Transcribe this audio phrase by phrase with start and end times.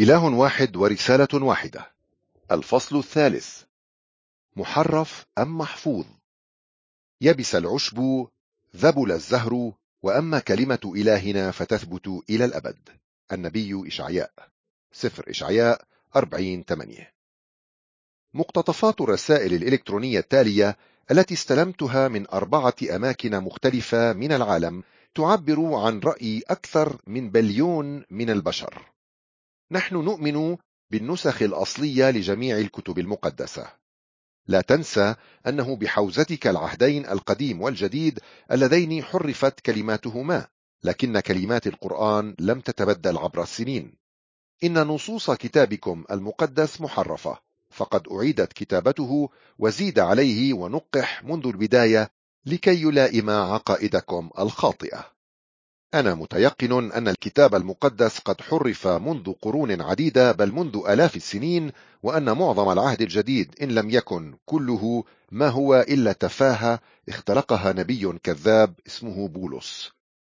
[0.00, 1.92] إله واحد ورسالة واحدة.
[2.50, 3.62] الفصل الثالث.
[4.56, 6.04] محرف أم محفوظ؟
[7.20, 8.26] يبس العشب
[8.76, 9.72] ذبل الزهر
[10.02, 12.88] وأما كلمة إلهنا فتثبت إلى الأبد.
[13.32, 14.32] النبي إشعياء.
[14.92, 15.84] سفر إشعياء
[16.16, 17.12] 40 8
[18.34, 20.76] مقتطفات الرسائل الإلكترونية التالية
[21.10, 24.82] التي استلمتها من أربعة أماكن مختلفة من العالم
[25.14, 28.93] تعبر عن رأي أكثر من بليون من البشر.
[29.70, 30.56] نحن نؤمن
[30.90, 33.66] بالنسخ الأصلية لجميع الكتب المقدسة.
[34.46, 35.14] لا تنسى
[35.46, 38.20] أنه بحوزتك العهدين القديم والجديد
[38.52, 40.46] اللذين حرفت كلماتهما
[40.84, 43.94] لكن كلمات القرآن لم تتبدل عبر السنين.
[44.64, 47.38] إن نصوص كتابكم المقدس محرفة
[47.70, 52.10] فقد أعيدت كتابته وزيد عليه ونقح منذ البداية
[52.46, 55.13] لكي يلائم عقائدكم الخاطئة.
[55.94, 61.72] أنا متيقن أن الكتاب المقدس قد حرف منذ قرون عديدة بل منذ آلاف السنين
[62.02, 68.74] وأن معظم العهد الجديد إن لم يكن كله ما هو إلا تفاهة اختلقها نبي كذاب
[68.86, 69.90] اسمه بولس.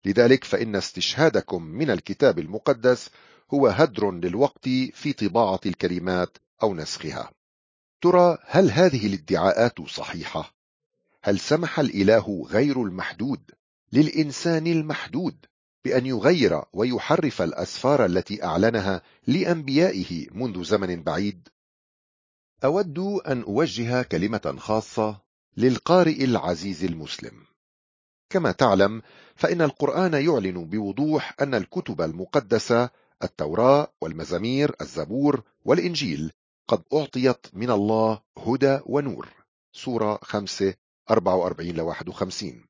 [0.05, 3.09] لذلك فإن استشهادكم من الكتاب المقدس
[3.53, 7.31] هو هدر للوقت في طباعة الكلمات أو نسخها.
[8.02, 10.53] ترى هل هذه الادعاءات صحيحة؟
[11.23, 13.56] هل سمح الإله غير المحدود؟
[13.93, 15.45] للإنسان المحدود
[15.85, 21.49] بأن يغير ويحرف الأسفار التي أعلنها لأنبيائه منذ زمن بعيد.
[22.63, 25.21] أود أن أوجه كلمة خاصة
[25.57, 27.44] للقارئ العزيز المسلم.
[28.29, 29.02] كما تعلم
[29.35, 32.89] فإن القرآن يعلن بوضوح أن الكتب المقدسة
[33.23, 36.31] التوراة والمزامير الزبور والإنجيل
[36.67, 39.27] قد أعطيت من الله هدى ونور.
[39.73, 40.73] سورة 5
[41.11, 42.67] 44 51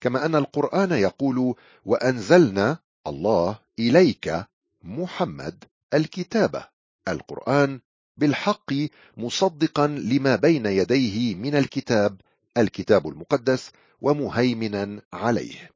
[0.00, 4.44] كما أن القرآن يقول وأنزلنا الله إليك
[4.82, 6.64] محمد الكتاب.
[7.08, 7.80] القرآن
[8.16, 8.72] بالحق
[9.16, 12.20] مصدقا لما بين يديه من الكتاب
[12.56, 13.70] الكتاب المقدس
[14.00, 15.70] ومهيمنا عليه.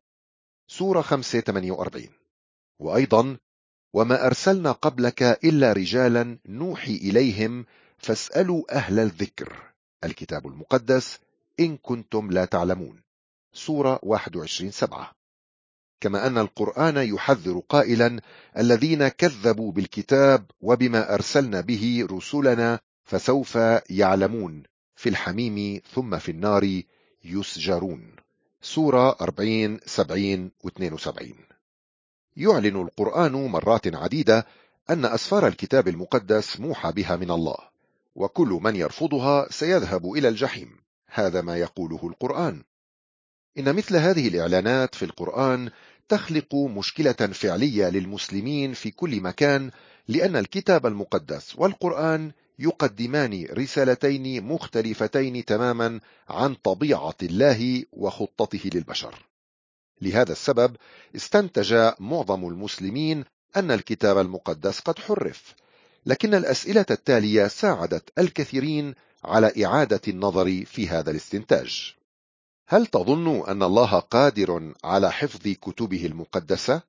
[0.68, 2.08] سورة 548
[2.78, 3.36] وأيضا
[3.92, 7.66] وما أرسلنا قبلك إلا رجالا نوحي إليهم
[7.98, 9.72] فاسألوا أهل الذكر.
[10.04, 11.18] الكتاب المقدس
[11.60, 13.03] إن كنتم لا تعلمون.
[13.54, 15.12] سورة 21 سبعة.
[16.00, 18.20] كما أن القرآن يحذر قائلا
[18.58, 23.58] الذين كذبوا بالكتاب وبما أرسلنا به رسلنا فسوف
[23.90, 24.62] يعلمون.
[24.96, 26.82] في الحميم ثم في النار
[27.24, 28.16] يسجرون.
[28.62, 31.34] سورة 40 70 و 72
[32.36, 34.46] يعلن القرآن مرات عديدة
[34.90, 37.56] أن أسفار الكتاب المقدس موحى بها من الله
[38.14, 40.76] وكل من يرفضها سيذهب إلى الجحيم.
[41.06, 42.64] هذا ما يقوله القرآن.
[43.58, 45.70] إن مثل هذه الإعلانات في القرآن
[46.08, 49.70] تخلق مشكلة فعلية للمسلمين في كل مكان
[50.08, 59.26] لأن الكتاب المقدس والقرآن يقدمان رسالتين مختلفتين تماما عن طبيعة الله وخطته للبشر.
[60.02, 60.76] لهذا السبب
[61.16, 63.24] استنتج معظم المسلمين
[63.56, 65.54] أن الكتاب المقدس قد حرف
[66.06, 68.94] لكن الأسئلة التالية ساعدت الكثيرين
[69.24, 71.94] على إعادة النظر في هذا الاستنتاج.
[72.66, 76.82] هل تظن أن الله قادر على حفظ كتبه المقدسة؟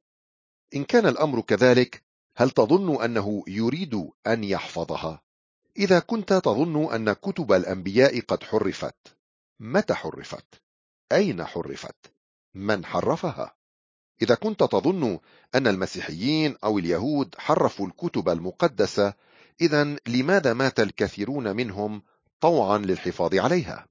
[0.76, 2.04] إن كان الأمر كذلك
[2.36, 5.22] هل تظن أنه يريد أن يحفظها؟
[5.78, 9.18] إذا كنت تظن أن كتب الأنبياء قد حرفت
[9.60, 10.62] متى حرفت؟
[11.12, 12.14] أين حرفت؟
[12.54, 13.56] من حرفها؟
[14.22, 15.20] إذا كنت تظن
[15.56, 19.14] أن المسيحيين أو اليهود حرفوا الكتب المقدسة
[19.62, 22.02] إذا لماذا مات الكثيرون منهم
[22.40, 23.88] طوعا للحفاظ عليها؟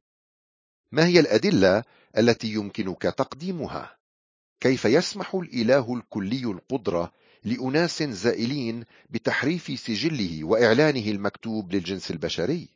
[0.95, 1.85] ما هي الأدلة
[2.19, 3.97] التي يمكنك تقديمها؟
[4.61, 7.13] كيف يسمح الإله الكلي القدرة
[7.45, 12.69] لأناس زائلين بتحريف سجله وإعلانه المكتوب للجنس البشري؟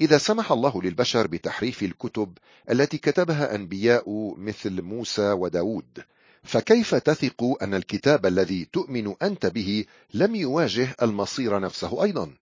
[0.00, 2.38] إذا سمح الله للبشر بتحريف الكتب
[2.70, 6.04] التي كتبها أنبياء مثل موسى وداود
[6.42, 9.84] فكيف تثق أن الكتاب الذي تؤمن أنت به
[10.14, 12.41] لم يواجه المصير نفسه أيضا؟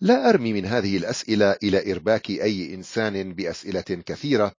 [0.00, 4.52] لا أرمي من هذه الأسئلة إلى إرباك أي إنسان بأسئلة كثيرة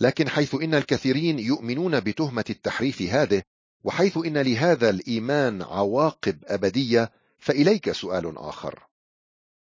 [0.00, 3.42] لكن حيث إن الكثيرين يؤمنون بتهمة التحريف هذه
[3.84, 8.86] وحيث إن لهذا الإيمان عواقب أبدية فإليك سؤال آخر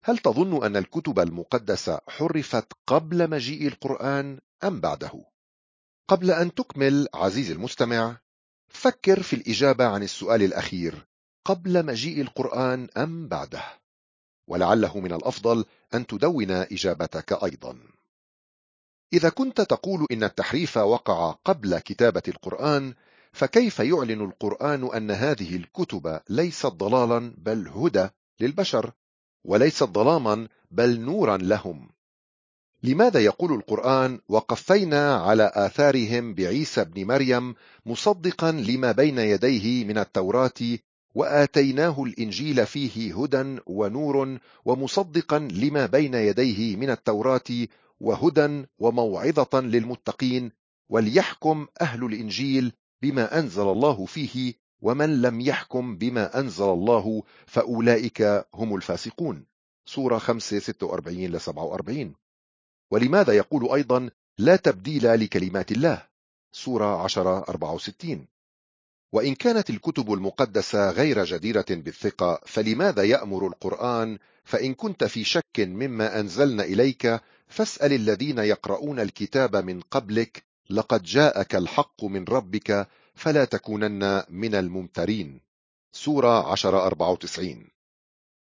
[0.04, 5.24] هل تظن أن الكتب المقدسة حرفت قبل مجيء القرآن أم بعده؟
[6.08, 8.16] قبل أن تكمل عزيزي المستمع
[8.68, 11.06] فكر في الإجابة عن السؤال الأخير
[11.44, 13.77] قبل مجيء القرآن أم بعده؟
[14.48, 15.64] ولعله من الأفضل
[15.94, 17.78] أن تدون إجابتك أيضا.
[19.12, 22.94] إذا كنت تقول إن التحريف وقع قبل كتابة القرآن
[23.32, 28.08] فكيف يعلن القرآن أن هذه الكتب ليست ضلالا بل هدى
[28.40, 28.92] للبشر
[29.44, 31.88] وليست ظلاما بل نورا لهم؟
[32.82, 37.54] لماذا يقول القرآن وقفينا على آثارهم بعيسى بن مريم
[37.86, 40.78] مصدقا لما بين يديه من التوراة
[41.14, 47.66] وآتيناه الإنجيل فيه هدى ونور ومصدقا لما بين يديه من التوراة
[48.00, 50.52] وهدى وموعظة للمتقين
[50.88, 52.72] وليحكم أهل الإنجيل
[53.02, 59.44] بما أنزل الله فيه ومن لم يحكم بما أنزل الله فأولئك هم الفاسقون.
[59.86, 62.14] سورة 5 46 ل 47
[62.90, 66.02] ولماذا يقول أيضا لا تبديل لكلمات الله؟
[66.52, 68.26] سورة 10 64
[69.12, 76.20] وإن كانت الكتب المقدسة غير جديرة بالثقة فلماذا يأمر القرآن؟ فإن كنت في شك مما
[76.20, 84.22] أنزلنا إليك فاسأل الذين يقرؤون الكتاب من قبلك لقد جاءك الحق من ربك فلا تكونن
[84.28, 85.40] من الممترين.
[85.92, 87.68] سورة 1094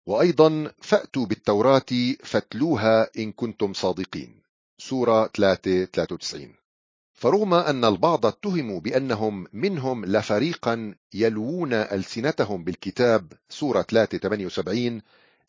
[0.07, 4.43] وأيضا فأتوا بالتوراة فاتلوها إن كنتم صادقين.
[4.79, 6.64] سورة 393
[7.25, 15.03] فرغم أن البعض اتهموا بأنهم منهم لفريقا يلوون ألسنتهم بالكتاب سورة 378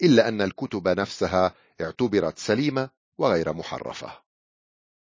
[0.04, 4.12] إلا أن الكتب نفسها اعتبرت سليمة وغير محرفة.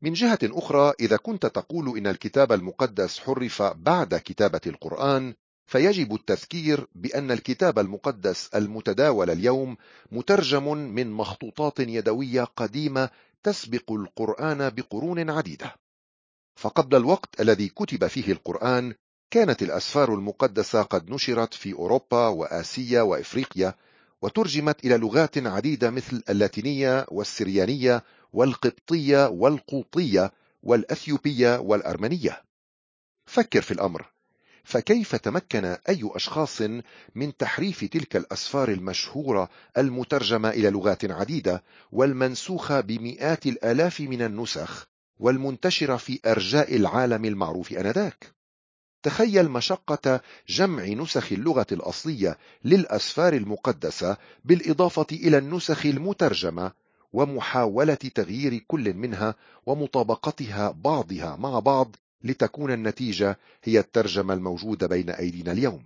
[0.01, 5.33] من جهة أخرى إذا كنت تقول إن الكتاب المقدس حرف بعد كتابة القرآن
[5.65, 9.77] فيجب التذكير بأن الكتاب المقدس المتداول اليوم
[10.11, 13.09] مترجم من مخطوطات يدوية قديمة
[13.43, 15.80] تسبق القرآن بقرون عديدة.
[16.61, 18.93] فقبل الوقت الذي كتب فيه القرآن
[19.31, 23.75] كانت الأسفار المقدسة قد نشرت في أوروبا وآسيا وإفريقيا
[24.21, 28.03] وترجمت إلى لغات عديدة مثل اللاتينية والسريانية
[28.33, 30.31] والقبطية والقوطية
[30.63, 32.41] والأثيوبية والأرمنية.
[33.25, 34.05] فكر في الأمر
[34.63, 36.61] فكيف تمكن أي أشخاص
[37.15, 44.90] من تحريف تلك الأسفار المشهورة المترجمة إلى لغات عديدة والمنسوخة بمئات الآلاف من النسخ؟
[45.21, 48.33] والمنتشرة في أرجاء العالم المعروف أنذاك.
[49.03, 56.71] تخيل مشقة جمع نسخ اللغة الأصلية للأسفار المقدسة بالإضافة إلى النسخ المترجمة
[57.13, 59.35] ومحاولة تغيير كل منها
[59.65, 65.85] ومطابقتها بعضها مع بعض لتكون النتيجة هي الترجمة الموجودة بين أيدينا اليوم.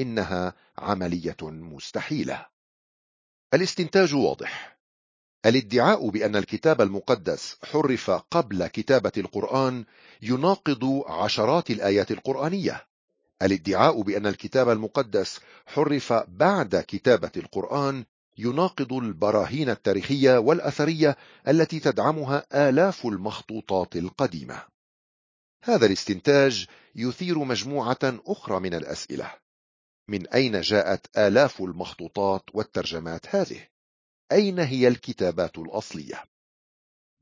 [0.00, 2.46] إنها عملية مستحيلة.
[3.54, 4.75] الاستنتاج واضح.
[5.46, 9.84] الادعاء بأن الكتاب المقدس حرف قبل كتابة القرآن
[10.22, 12.86] يناقض عشرات الآيات القرآنية.
[13.42, 18.04] الادعاء بأن الكتاب المقدس حرف بعد كتابة القرآن
[18.38, 21.16] يناقض البراهين التاريخية والأثرية
[21.48, 24.62] التي تدعمها آلاف المخطوطات القديمة.
[25.62, 29.30] هذا الاستنتاج يثير مجموعة أخرى من الأسئلة.
[30.08, 33.75] من أين جاءت آلاف المخطوطات والترجمات هذه؟
[34.32, 36.24] أين هي الكتابات الأصلية؟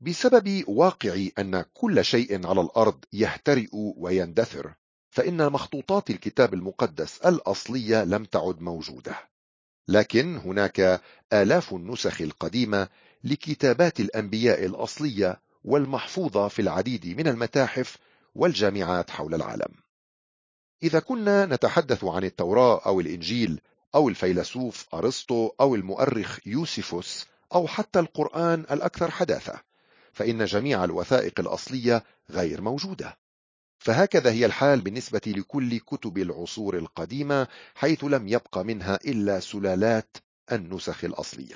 [0.01, 4.73] بسبب واقع أن كل شيء على الأرض يهترئ ويندثر
[5.09, 9.15] فإن مخطوطات الكتاب المقدس الأصلية لم تعد موجودة
[9.87, 11.01] لكن هناك
[11.33, 12.89] آلاف النسخ القديمة
[13.23, 17.97] لكتابات الأنبياء الأصلية والمحفوظة في العديد من المتاحف
[18.35, 19.73] والجامعات حول العالم
[20.83, 23.61] إذا كنا نتحدث عن التوراة أو الإنجيل
[23.95, 29.61] أو الفيلسوف أرسطو أو المؤرخ يوسفوس أو حتى القرآن الأكثر حداثة
[30.13, 33.17] فإن جميع الوثائق الأصلية غير موجودة.
[33.79, 40.17] فهكذا هي الحال بالنسبة لكل كتب العصور القديمة حيث لم يبق منها إلا سلالات
[40.51, 41.55] النسخ الأصلية.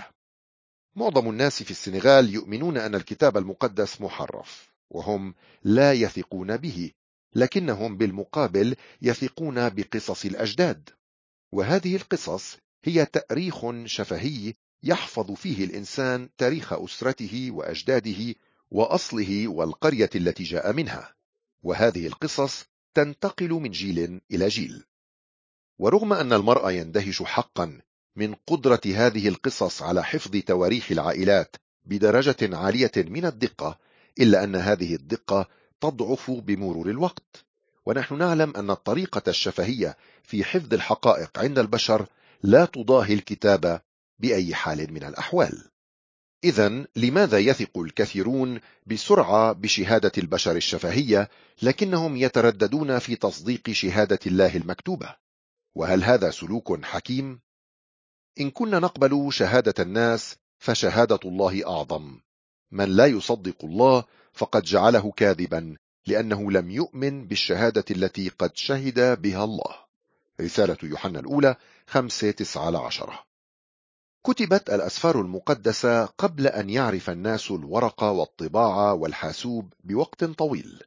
[0.96, 6.91] معظم الناس في السنغال يؤمنون أن الكتاب المقدس محرف وهم لا يثقون به
[7.36, 10.89] لكنهم بالمقابل يثقون بقصص الأجداد.
[11.51, 14.53] وهذه القصص هي تأريخ شفهي
[14.84, 18.36] يحفظ فيه الإنسان تاريخ أسرته وأجداده
[18.72, 21.15] وأصله والقرية التي جاء منها.
[21.63, 24.84] وهذه القصص تنتقل من جيل إلى جيل.
[25.79, 27.82] ورغم أن المرء يندهش حقا
[28.15, 33.79] من قدرة هذه القصص على حفظ تواريخ العائلات بدرجة عالية من الدقة
[34.20, 35.50] إلا أن هذه الدقة
[35.82, 37.46] تضعف بمرور الوقت.
[37.86, 42.05] ونحن نعلم أن الطريقة الشفهية في حفظ الحقائق عند البشر
[42.43, 43.81] لا تضاهي الكتابة
[44.19, 45.69] بأي حال من الأحوال.
[46.43, 51.29] إذا لماذا يثق الكثيرون بسرعة بشهادة البشر الشفهية
[51.62, 55.15] لكنهم يترددون في تصديق شهادة الله المكتوبة؟
[55.75, 57.39] وهل هذا سلوك حكيم؟
[58.39, 62.19] إن كنا نقبل شهادة الناس فشهادة الله أعظم.
[62.71, 65.77] من لا يصدق الله فقد جعله كاذبا.
[66.08, 69.75] لأنه لم يؤمن بالشهادة التي قد شهد بها الله.
[70.41, 71.56] رسالة يوحنا الأولى
[71.88, 73.24] خمسة تسعة عشرة.
[74.25, 80.84] كتبت الأسفار المقدسة قبل أن يعرف الناس الورق والطباعة والحاسوب بوقت طويل.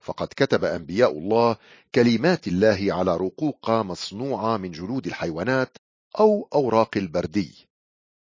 [0.00, 1.56] فقد كتب أنبياء الله
[1.94, 5.76] كلمات الله على رقوق مصنوعة من جلود الحيوانات
[6.20, 7.68] أو أوراق البردي.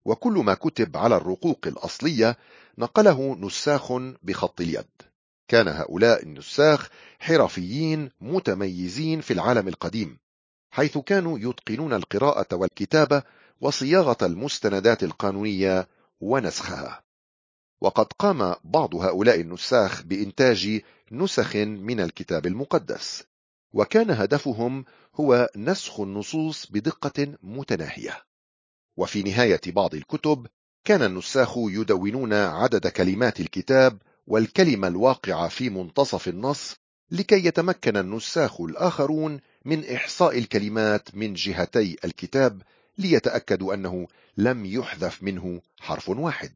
[0.05, 2.37] وكل ما كتب على الرقوق الأصلية
[2.77, 4.85] نقله نساخ بخط اليد.
[5.47, 10.17] كان هؤلاء النساخ حرفيين متميزين في العالم القديم
[10.75, 13.23] حيث كانوا يتقنون القراءة والكتابة
[13.61, 15.87] وصياغة المستندات القانونية
[16.21, 17.03] ونسخها.
[17.81, 23.23] وقد قام بعض هؤلاء النساخ بإنتاج نسخ من الكتاب المقدس
[23.73, 24.85] وكان هدفهم
[25.15, 28.23] هو نسخ النصوص بدقة متناهية.
[28.97, 30.47] وفي نهاية بعض الكتب
[30.83, 36.75] كان النساخ يدونون عدد كلمات الكتاب والكلمة الواقعة في منتصف النص
[37.11, 42.61] لكي يتمكن النساخ الآخرون من إحصاء الكلمات من جهتي الكتاب
[42.97, 46.53] ليتأكدوا أنه لم يحذف منه حرف واحد.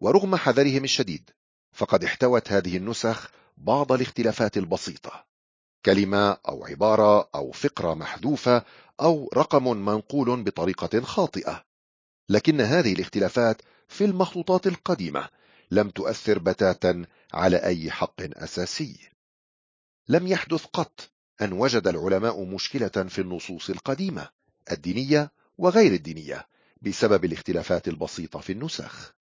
[0.00, 1.30] ورغم حذرهم الشديد
[1.72, 5.24] فقد احتوت هذه النسخ بعض الاختلافات البسيطة.
[5.84, 8.64] كلمة أو عبارة أو فقرة محذوفة
[9.00, 11.64] أو رقم منقول بطريقة خاطئة.
[12.28, 15.28] لكن هذه الاختلافات في المخطوطات القديمة
[15.72, 18.96] لم تؤثر بتاتا على أي حق أساسي.
[20.08, 21.10] لم يحدث قط
[21.42, 24.28] أن وجد العلماء مشكلة في النصوص القديمة
[24.72, 26.46] الدينية وغير الدينية
[26.82, 29.14] بسبب الاختلافات البسيطة في النسخ.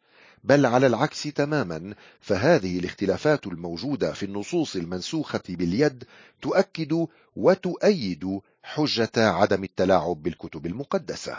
[0.43, 6.03] بل على العكس تماما فهذه الاختلافات الموجودة في النصوص المنسوخة باليد
[6.41, 11.38] تؤكد وتؤيد حجة عدم التلاعب بالكتب المقدسة.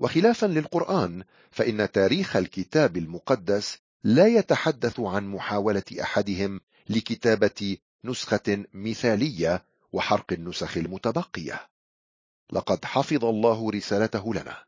[0.00, 10.32] وخلافا للقرآن فإن تاريخ الكتاب المقدس لا يتحدث عن محاولة أحدهم لكتابة نسخة مثالية وحرق
[10.32, 11.68] النسخ المتبقية.
[12.52, 14.64] لقد حفظ الله رسالته لنا.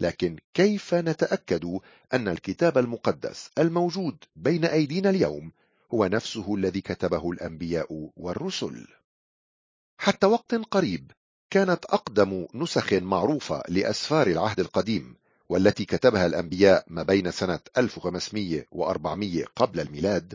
[0.00, 1.78] لكن كيف نتأكد
[2.12, 5.52] أن الكتاب المقدس الموجود بين أيدينا اليوم
[5.94, 8.86] هو نفسه الذي كتبه الأنبياء والرسل؟
[9.98, 11.12] حتى وقت قريب
[11.50, 15.16] كانت أقدم نسخ معروفة لأسفار العهد القديم
[15.48, 20.34] والتي كتبها الأنبياء ما بين سنة 1500 و 400 قبل الميلاد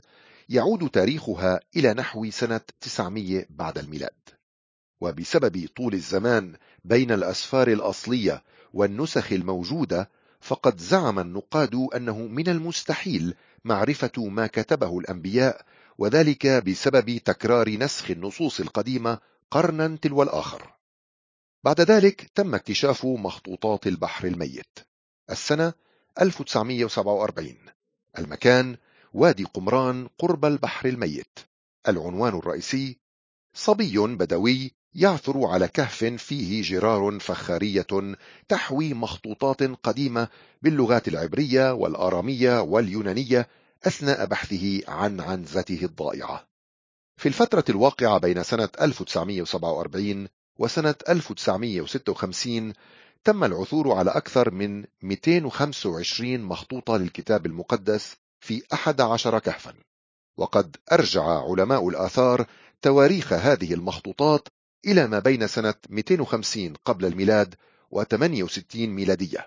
[0.50, 4.20] يعود تاريخها إلى نحو سنة 900 بعد الميلاد.
[5.02, 10.10] وبسبب طول الزمان بين الأسفار الأصلية والنسخ الموجودة
[10.42, 15.66] فقد زعم النقاد أنه من المستحيل معرفة ما كتبه الأنبياء
[15.98, 19.20] وذلك بسبب تكرار نسخ النصوص القديمة
[19.52, 20.74] قرنا تلو الآخر.
[21.64, 24.91] بعد ذلك تم اكتشاف مخطوطات البحر الميت.
[25.32, 25.74] السنة
[26.22, 27.56] 1947
[28.18, 28.78] المكان
[29.14, 31.40] وادي قمران قرب البحر الميت.
[31.88, 32.98] العنوان الرئيسي
[33.54, 38.16] صبي بدوي يعثر على كهف فيه جرار فخارية
[38.48, 40.28] تحوي مخطوطات قديمة
[40.62, 43.48] باللغات العبرية والآرامية واليونانية
[43.84, 46.48] أثناء بحثه عن عنزته الضائعة.
[47.18, 52.74] في الفترة الواقعة بين سنة 1947 وسنة 1956
[53.24, 59.74] تم العثور على أكثر من 225 مخطوطة للكتاب المقدس في 11 كهفا.
[60.38, 62.46] وقد أرجع علماء الآثار
[62.82, 64.48] تواريخ هذه المخطوطات
[64.86, 67.56] إلى ما بين سنة 250 قبل الميلاد
[67.96, 69.46] و68 ميلادية.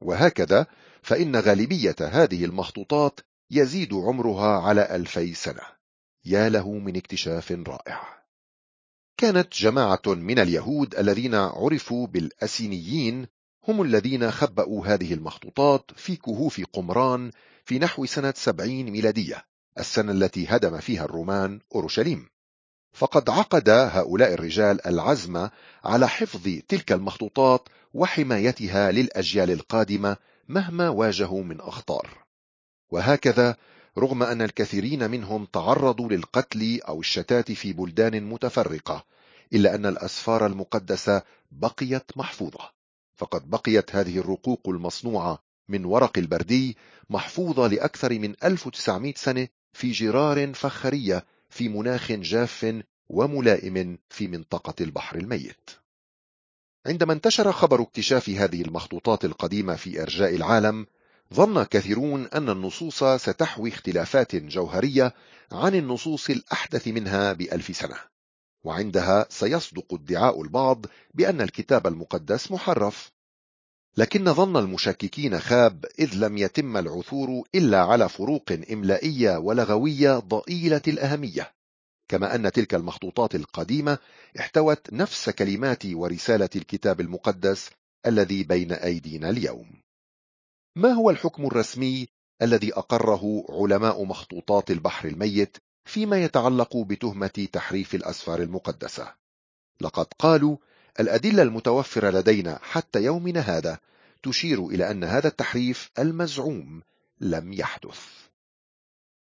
[0.00, 0.66] وهكذا
[1.02, 5.62] فإن غالبية هذه المخطوطات يزيد عمرها على ألفي سنة.
[6.24, 8.19] يا له من اكتشاف رائع.
[9.20, 13.26] كانت جماعة من اليهود الذين عرفوا بالأسينيين
[13.68, 17.30] هم الذين خبأوا هذه المخطوطات في كهوف قمران
[17.64, 19.44] في نحو سنة 70 ميلادية
[19.78, 22.28] السنة التي هدم فيها الرومان أورشليم.
[22.92, 25.48] فقد عقد هؤلاء الرجال العزم
[25.84, 30.16] على حفظ تلك المخطوطات وحمايتها للأجيال القادمة
[30.48, 32.24] مهما واجهوا من أخطار.
[32.90, 33.56] وهكذا
[33.98, 39.04] رغم أن الكثيرين منهم تعرضوا للقتل أو الشتات في بلدان متفرقة
[39.52, 42.70] إلا أن الأسفار المقدسة بقيت محفوظة.
[43.16, 46.76] فقد بقيت هذه الرقوق المصنوعة من ورق البردي
[47.10, 55.16] محفوظة لأكثر من 1900 سنة في جرار فخارية في مناخ جاف وملائم في منطقة البحر
[55.16, 55.70] الميت.
[56.86, 60.86] عندما انتشر خبر اكتشاف هذه المخطوطات القديمة في أرجاء العالم
[61.34, 65.14] ظن كثيرون أن النصوص ستحوي اختلافات جوهرية
[65.52, 67.96] عن النصوص الأحدث منها بألف سنة.
[68.64, 73.12] وعندها سيصدق ادعاء البعض بأن الكتاب المقدس محرف.
[73.96, 81.52] لكن ظن المشككين خاب إذ لم يتم العثور إلا على فروق إملائية ولغوية ضئيلة الأهمية.
[82.08, 83.98] كما أن تلك المخطوطات القديمة
[84.38, 87.70] احتوت نفس كلمات ورسالة الكتاب المقدس
[88.06, 89.89] الذي بين أيدينا اليوم.
[90.76, 92.08] ما هو الحكم الرسمي
[92.42, 99.14] الذي أقره علماء مخطوطات البحر الميت فيما يتعلق بتهمة تحريف الأسفار المقدسة؟
[99.80, 100.56] لقد قالوا
[101.00, 103.78] الأدلة المتوفرة لدينا حتى يومنا هذا
[104.22, 106.82] تشير إلى أن هذا التحريف المزعوم
[107.20, 108.00] لم يحدث.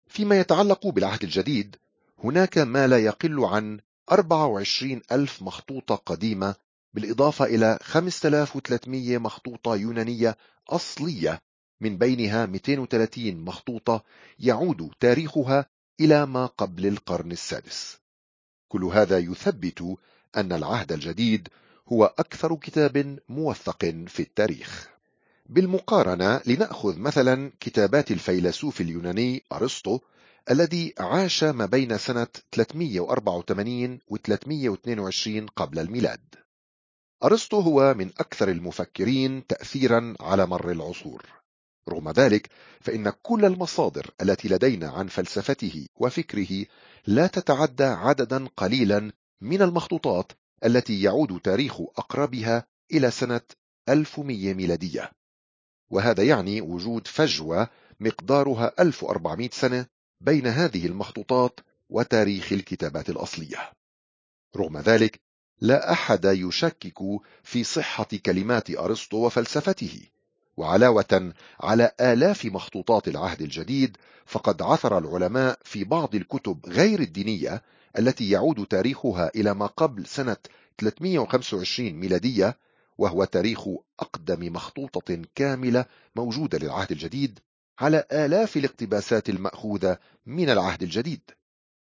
[0.06, 1.76] فيما يتعلق بالعهد الجديد
[2.24, 3.80] هناك ما لا يقل عن
[4.12, 6.54] 24 ألف مخطوطة قديمة
[6.94, 10.36] بالإضافة إلى 5300 مخطوطة يونانية
[10.68, 11.40] أصلية
[11.80, 14.04] من بينها 230 مخطوطة
[14.38, 15.66] يعود تاريخها
[16.00, 17.98] إلى ما قبل القرن السادس.
[18.68, 19.96] كل هذا يثبت
[20.36, 21.48] أن العهد الجديد
[21.88, 24.88] هو أكثر كتاب موثق في التاريخ.
[25.46, 29.98] بالمقارنة لنأخذ مثلا كتابات الفيلسوف اليوناني أرسطو
[30.50, 36.20] الذي عاش ما بين سنة 384 و 322 قبل الميلاد.
[37.24, 41.26] أرسطو هو من أكثر المفكرين تأثيرا على مر العصور.
[41.88, 42.50] رغم ذلك
[42.80, 46.66] فإن كل المصادر التي لدينا عن فلسفته وفكره
[47.06, 50.32] لا تتعدى عددا قليلا من المخطوطات
[50.64, 53.40] التي يعود تاريخ أقربها إلى سنة
[53.88, 55.10] 1100 ميلادية.
[55.90, 57.68] وهذا يعني وجود فجوة
[58.00, 59.86] مقدارها 1400 سنة
[60.20, 63.72] بين هذه المخطوطات وتاريخ الكتابات الأصلية.
[64.56, 65.20] رغم ذلك
[65.60, 66.98] لا أحد يشكك
[67.42, 70.00] في صحة كلمات أرسطو وفلسفته.
[70.56, 77.62] وعلاوة على آلاف مخطوطات العهد الجديد فقد عثر العلماء في بعض الكتب غير الدينية
[77.98, 80.36] التي يعود تاريخها إلى ما قبل سنة
[80.78, 82.58] 325 ميلادية
[82.98, 83.60] وهو تاريخ
[84.00, 85.84] أقدم مخطوطة كاملة
[86.16, 87.38] موجودة للعهد الجديد
[87.78, 91.20] على آلاف الاقتباسات المأخوذة من العهد الجديد.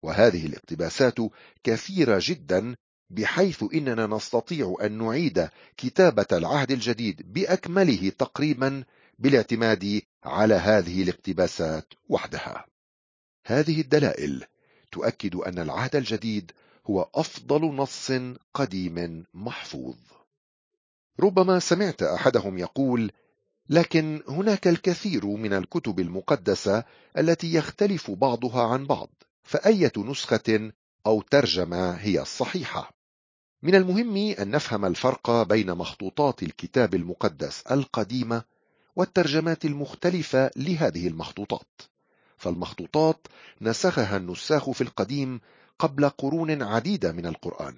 [0.04, 1.18] وهذه الاقتباسات
[1.64, 2.76] كثيرة جدا
[3.10, 8.84] بحيث إننا نستطيع أن نعيد كتابة العهد الجديد بأكمله تقريبا
[9.20, 12.66] بالاعتماد على هذه الاقتباسات وحدها.
[13.46, 14.44] هذه الدلائل
[14.92, 16.52] تؤكد أن العهد الجديد
[16.86, 18.12] هو أفضل نص
[18.54, 19.98] قديم محفوظ.
[21.20, 23.12] ربما سمعت أحدهم يقول
[23.70, 26.84] لكن هناك الكثير من الكتب المقدسة
[27.18, 29.10] التي يختلف بعضها عن بعض
[29.44, 30.72] فأية نسخة
[31.06, 32.95] أو ترجمة هي الصحيحة؟
[33.66, 38.44] من المهم أن نفهم الفرق بين مخطوطات الكتاب المقدس القديمة
[38.96, 41.82] والترجمات المختلفة لهذه المخطوطات.
[42.38, 43.28] فالمخطوطات
[43.62, 45.42] نسخها النساخ في القديم
[45.80, 47.76] قبل قرون عديدة من القرآن.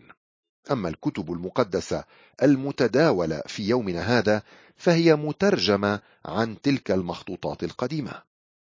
[0.72, 2.04] أما الكتب المقدسة
[2.44, 4.42] المتداولة في يومنا هذا
[4.76, 8.24] فهي مترجمة عن تلك المخطوطات القديمة.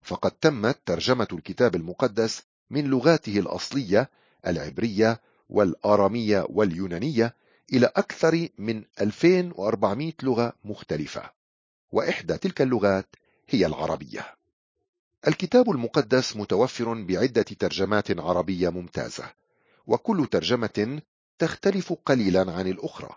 [0.01, 4.09] فقد تمت ترجمة الكتاب المقدس من لغاته الأصلية
[4.47, 7.35] العبرية والآرامية واليونانية
[7.73, 11.31] إلى أكثر من 2400 لغة مختلفة
[11.91, 13.15] وإحدى تلك اللغات
[13.49, 14.35] هي العربية.
[15.27, 19.33] الكتاب المقدس متوفر بعدة ترجمات عربية ممتازة
[19.87, 21.01] وكل ترجمة
[21.39, 23.09] تختلف قليلا عن الأخرى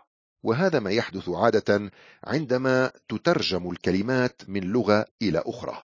[0.43, 1.91] وهذا ما يحدث عادة
[2.25, 5.83] عندما تترجم الكلمات من لغة إلى أخرى.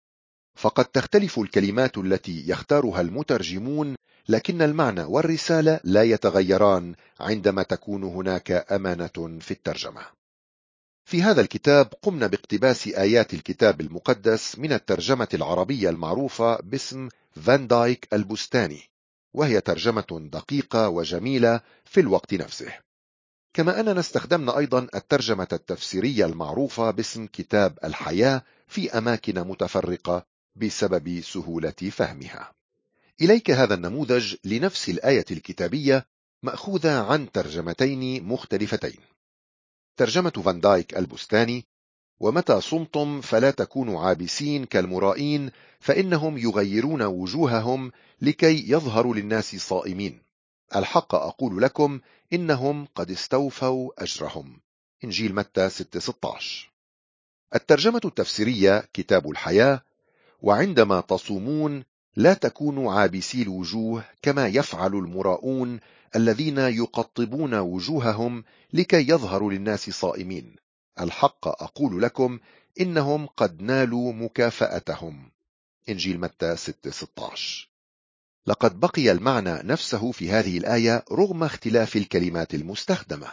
[0.55, 3.95] فقد تختلف الكلمات التي يختارها المترجمون
[4.29, 10.01] لكن المعنى والرسالة لا يتغيران عندما تكون هناك أمانة في الترجمة.
[11.05, 18.07] في هذا الكتاب قمنا باقتباس آيات الكتاب المقدس من الترجمة العربية المعروفة باسم فان دايك
[18.13, 18.81] البستاني
[19.33, 22.73] وهي ترجمة دقيقة وجميلة في الوقت نفسه.
[23.53, 31.71] كما أننا استخدمنا أيضا الترجمة التفسيرية المعروفة باسم كتاب الحياة في أماكن متفرقة بسبب سهولة
[31.71, 32.51] فهمها.
[33.21, 36.05] إليك هذا النموذج لنفس الآية الكتابية
[36.43, 38.99] مأخوذة عن ترجمتين مختلفتين.
[39.97, 41.65] ترجمة فان دايك البستاني
[42.19, 50.21] ومتى صمتم فلا تكونوا عابسين كالمرائين فإنهم يغيرون وجوههم لكي يظهروا للناس صائمين.
[50.75, 51.99] الحق أقول لكم
[52.33, 54.61] إنهم قد استوفوا أجرهم.
[55.03, 56.71] إنجيل متى 6-16
[57.55, 59.81] الترجمة التفسيرية كتاب الحياة
[60.41, 61.83] وعندما تصومون
[62.15, 65.79] لا تكونوا عابسي الوجوه كما يفعل المراؤون
[66.15, 68.43] الذين يقطبون وجوههم
[68.73, 70.55] لكي يظهروا للناس صائمين.
[70.99, 72.39] الحق أقول لكم
[72.79, 75.31] إنهم قد نالوا مكافأتهم.
[75.89, 77.67] إنجيل متى 6-16
[78.47, 83.27] لقد بقي المعنى نفسه في هذه الآية رغم اختلاف الكلمات المستخدمة.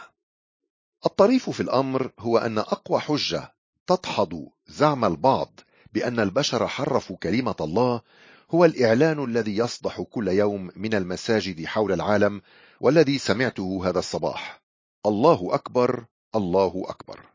[1.05, 3.53] الطريف في الأمر هو أن أقوى حجة
[3.87, 5.59] تدحض زعم البعض
[5.93, 8.01] بأن البشر حرفوا كلمة الله
[8.51, 12.41] هو الإعلان الذي يصدح كل يوم من المساجد حول العالم
[12.81, 14.61] والذي سمعته هذا الصباح.
[15.05, 17.25] الله أكبر الله أكبر.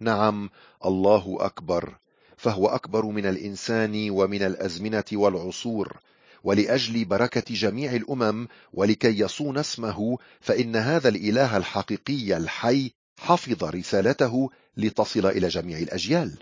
[0.00, 0.50] نعم
[0.84, 1.98] الله أكبر.
[2.36, 6.00] فهو أكبر من الإنسان ومن الأزمنة والعصور.
[6.44, 15.26] ولأجل بركة جميع الأمم ولكي يصون اسمه فإن هذا الإله الحقيقي الحي حفظ رسالته لتصل
[15.26, 16.38] إلى جميع الأجيال.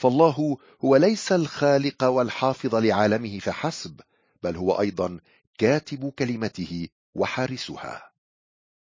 [0.00, 4.00] فالله هو ليس الخالق والحافظ لعالمه فحسب
[4.42, 5.20] بل هو أيضا
[5.58, 8.10] كاتب كلمته وحارسها.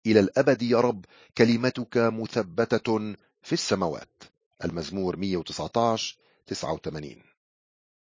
[0.05, 1.05] إلى الأبد يا رب
[1.37, 4.23] كلمتك مثبتة في السماوات.
[4.63, 7.15] المزمور 119 89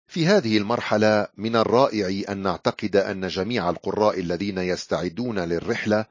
[0.06, 6.06] في هذه المرحلة من الرائع أن نعتقد أن جميع القراء الذين يستعدون للرحلة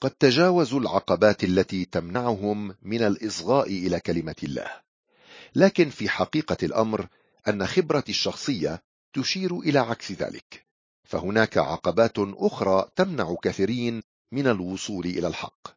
[0.00, 4.83] قد تجاوزوا العقبات التي تمنعهم من الإصغاء إلى كلمة الله.
[5.54, 7.08] لكن في حقيقة الأمر
[7.48, 10.66] أن خبرتي الشخصية تشير إلى عكس ذلك.
[11.04, 15.68] فهناك عقبات أخرى تمنع كثيرين من الوصول إلى الحق.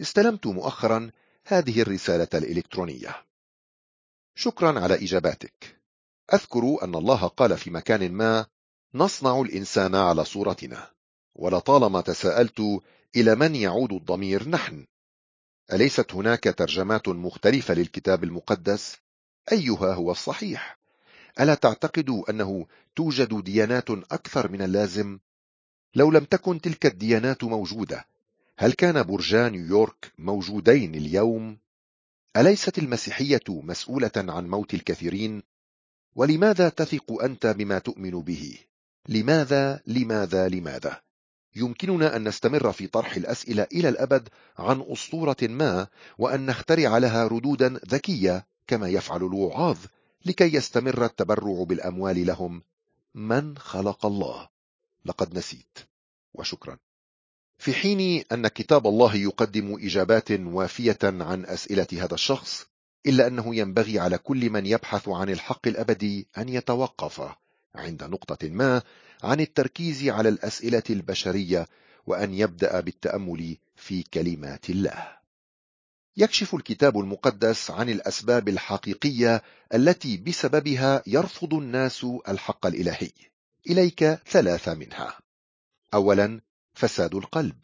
[0.00, 1.10] استلمت مؤخرا
[1.46, 3.16] هذه الرسالة الإلكترونية.
[4.34, 5.80] شكرا على إجاباتك.
[6.34, 8.46] أذكر أن الله قال في مكان ما
[8.94, 10.90] نصنع الإنسان على صورتنا.
[11.34, 12.80] ولطالما تساءلت
[13.16, 14.86] إلى من يعود الضمير نحن.
[15.72, 18.96] أليست هناك ترجمات مختلفة للكتاب المقدس؟
[19.52, 20.78] أيها هو الصحيح.
[21.40, 25.18] ألا تعتقد أنه توجد ديانات أكثر من اللازم؟
[25.94, 28.06] لو لم تكن تلك الديانات موجودة
[28.58, 31.58] هل كان برجا نيويورك موجودين اليوم؟
[32.36, 35.42] أليست المسيحية مسؤولة عن موت الكثيرين؟
[36.14, 38.58] ولماذا تثق أنت بما تؤمن به؟
[39.08, 41.00] لماذا؟ لماذا؟ لماذا؟
[41.56, 45.86] يمكننا أن نستمر في طرح الأسئلة إلى الأبد عن أسطورة ما
[46.18, 49.78] وأن نخترع لها ردودا ذكية كما يفعل الوعاظ
[50.26, 52.62] لكي يستمر التبرع بالأموال لهم.
[53.14, 54.48] من خلق الله.
[55.04, 55.78] لقد نسيت.
[56.34, 56.78] وشكرا.
[57.58, 62.66] في حين أن كتاب الله يقدم إجابات وافية عن أسئلة هذا الشخص
[63.06, 67.22] إلا أنه ينبغي على كل من يبحث عن الحق الأبدي أن يتوقف
[67.74, 68.82] عند نقطة ما
[69.22, 71.66] عن التركيز على الأسئلة البشرية
[72.06, 75.19] وأن يبدأ بالتأمل في كلمات الله.
[76.16, 79.42] يكشف الكتاب المقدس عن الأسباب الحقيقية
[79.74, 83.10] التي بسببها يرفض الناس الحق الإلهي.
[83.70, 85.18] إليك ثلاثة منها.
[85.94, 86.40] أولا
[86.74, 87.56] فساد القلب.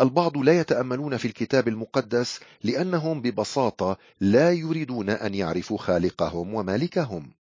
[0.00, 7.32] البعض لا يتأملون في الكتاب المقدس لأنهم ببساطة لا يريدون أن يعرفوا خالقهم ومالكهم.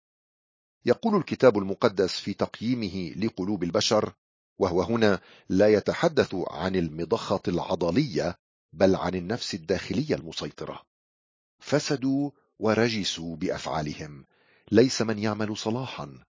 [0.85, 4.13] يقول الكتاب المقدس في تقييمه لقلوب البشر
[4.59, 8.37] وهو هنا لا يتحدث عن المضخة العضلية
[8.73, 10.81] بل عن النفس الداخلية المسيطرة.
[11.59, 14.25] فسدوا ورجسوا بأفعالهم.
[14.71, 16.23] ليس من يعمل صلاحا.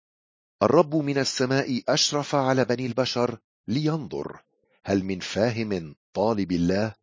[0.63, 4.43] الرب من السماء أشرف على بني البشر لينظر.
[4.85, 6.95] هل من فاهم طالب الله؟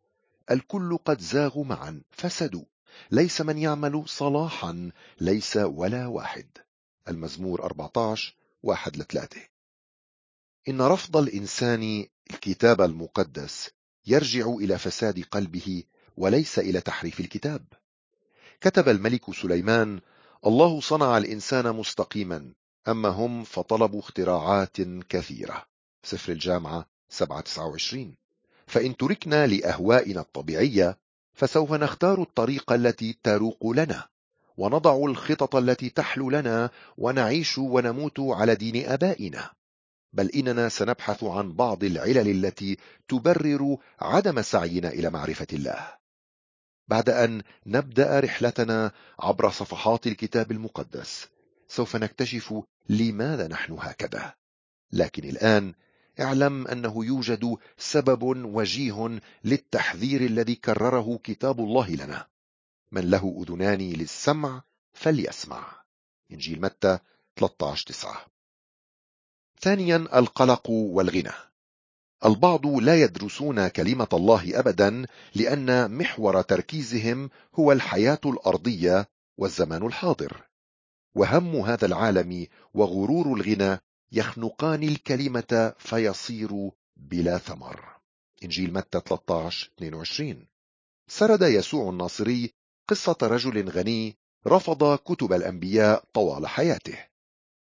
[0.50, 2.64] الكل قد زاغوا معا فسدوا.
[3.10, 6.46] ليس من يعمل صلاحا ليس ولا واحد.
[7.08, 9.40] المزمور 14 واحد لثلاثة.
[10.68, 13.70] إن رفض الإنسان الكتاب المقدس
[14.06, 15.82] يرجع إلى فساد قلبه
[16.16, 17.64] وليس إلى تحريف الكتاب.
[18.60, 20.00] كتب الملك سليمان
[20.46, 22.52] الله صنع الإنسان مستقيما
[22.88, 24.76] أما هم فطلبوا اختراعات
[25.08, 25.66] كثيرة.
[26.02, 28.14] سفر الجامعة 729
[28.66, 30.98] فإن تركنا لأهوائنا الطبيعية
[31.34, 34.08] فسوف نختار الطريق التي تروق لنا
[34.56, 39.50] ونضع الخطط التي تحلو لنا ونعيش ونموت على دين آبائنا.
[40.12, 42.76] بل إننا سنبحث عن بعض العلل التي
[43.08, 45.94] تبرر عدم سعينا إلى معرفة الله.
[46.88, 51.28] بعد أن نبدأ رحلتنا عبر صفحات الكتاب المقدس
[51.68, 52.54] سوف نكتشف
[52.88, 54.34] لماذا نحن هكذا.
[54.92, 55.74] لكن الآن
[56.20, 62.26] اعلم أنه يوجد سبب وجيه للتحذير الذي كرره كتاب الله لنا.
[62.92, 65.82] من له أذنان للسمع فليسمع.
[66.32, 66.98] إنجيل متى
[67.36, 68.26] 13 9
[69.60, 71.32] ثانيا القلق والغنى.
[72.24, 80.42] البعض لا يدرسون كلمة الله أبدا لأن محور تركيزهم هو الحياة الأرضية والزمان الحاضر.
[81.14, 83.78] وهم هذا العالم وغرور الغنى
[84.12, 87.96] يخنقان الكلمة فيصير بلا ثمر.
[88.44, 90.46] إنجيل متى 13 22
[91.08, 92.54] سرد يسوع الناصري
[92.88, 97.09] قصة رجل غني رفض كتب الأنبياء طوال حياته.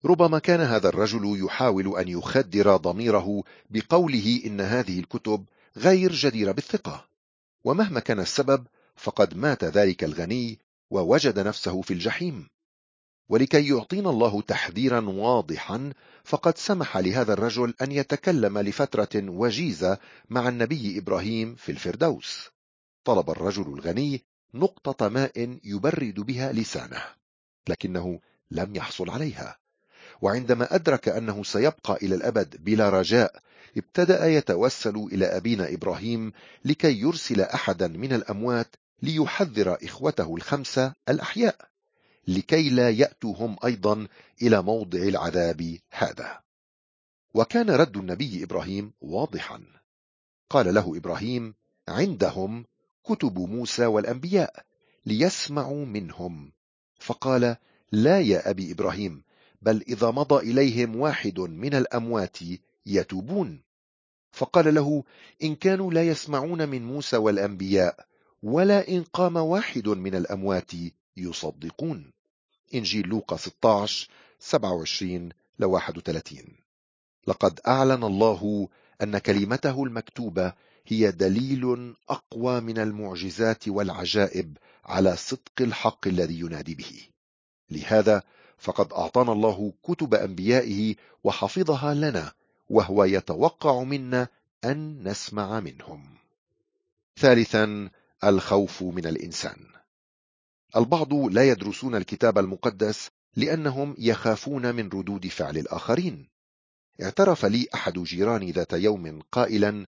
[0.06, 5.46] ربما كان هذا الرجل يحاول أن يخدر ضميره بقوله إن هذه الكتب
[5.78, 7.06] غير جديرة بالثقة.
[7.64, 10.60] ومهما كان السبب فقد مات ذلك الغني
[10.92, 12.48] ووجد نفسه في الجحيم.
[13.30, 19.98] ولكي يعطينا الله تحذيرا واضحا فقد سمح لهذا الرجل أن يتكلم لفترة وجيزة
[20.30, 22.50] مع النبي إبراهيم في الفردوس.
[23.04, 27.04] طلب الرجل الغني نقطة ماء يبرد بها لسانه
[27.70, 28.20] لكنه
[28.52, 29.65] لم يحصل عليها.
[30.22, 33.42] وعندما أدرك أنه سيبقى إلى الأبد بلا رجاء
[33.78, 36.34] ابتدأ يتوسل إلى أبينا إبراهيم
[36.66, 41.56] لكي يرسل أحدا من الأموات ليحذر إخوته الخمسة الأحياء
[42.28, 44.08] لكي لا يأتوا هم أيضا
[44.42, 46.42] إلى موضع العذاب هذا.
[47.34, 49.62] وكان رد النبي إبراهيم واضحا.
[50.50, 51.54] قال له إبراهيم
[51.88, 52.66] عندهم
[53.04, 54.66] كتب موسى والأنبياء
[55.06, 56.52] ليسمعوا منهم.
[57.00, 57.56] فقال
[57.92, 59.24] لا يا أبي إبراهيم
[59.66, 62.38] بل إذا مضى إليهم واحد من الأموات
[62.86, 63.62] يتوبون.
[64.32, 65.04] فقال له
[65.44, 68.06] إن كانوا لا يسمعون من موسى والأنبياء
[68.44, 70.72] ولا إن قام واحد من الأموات
[71.18, 72.12] يصدقون.
[72.74, 76.66] إنجيل لوقا 16 27 ل 31
[77.28, 78.70] لقد أعلن الله
[79.02, 80.54] أن كلمته المكتوبة
[80.88, 87.08] هي دليل أقوى من المعجزات والعجائب على صدق الحق الذي ينادي به.
[87.70, 88.24] لهذا
[88.58, 92.34] فقد أعطانا الله كتب أنبيائه وحفظها لنا
[92.70, 94.28] وهو يتوقع منا
[94.66, 96.04] أن نسمع منهم.
[97.18, 97.90] ثالثا
[98.24, 99.58] الخوف من الإنسان.
[100.76, 106.28] البعض لا يدرسون الكتاب المقدس لأنهم يخافون من ردود فعل الآخرين.
[107.04, 109.86] اعترف لي أحد جيراني ذات يوم قائلا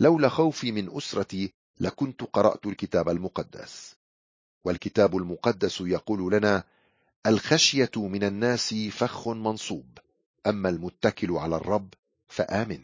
[0.00, 3.96] لولا خوفي من أسرتي لكنت قرأت الكتاب المقدس.
[4.64, 6.64] والكتاب المقدس يقول لنا
[7.26, 9.98] الخشية من الناس فخ منصوب.
[10.46, 11.94] أما المتكل على الرب
[12.28, 12.82] فآمن.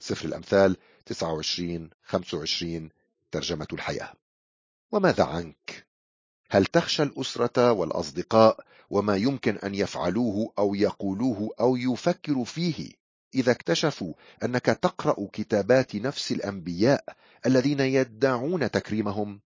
[0.00, 0.76] سفر الأمثال
[1.06, 2.90] 29 25
[3.30, 4.12] ترجمة الحياة.
[4.92, 5.86] وماذا عنك؟
[6.50, 12.92] هل تخشى الأسرة والأصدقاء وما يمكن أن يفعلوه أو يقولوه أو يفكروا فيه
[13.34, 17.04] إذا اكتشفوا أنك تقرأ كتابات نفس الأنبياء
[17.46, 19.40] الذين يدعون تكريمهم؟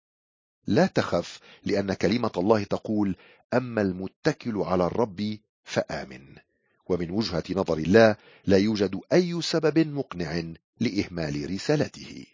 [0.67, 3.17] لا تخف لأن كلمة الله تقول
[3.55, 6.37] أما المتكل على الرب فآمن.
[6.87, 10.43] ومن وجهة نظر الله لا يوجد أي سبب مقنع
[10.81, 12.27] لإهمال رسالته.